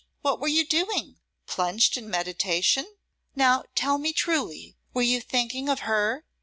[0.23, 1.19] What were you doing?
[1.45, 2.91] Plunged in meditation?
[3.35, 6.25] Now tell me truly, were you thinking of her?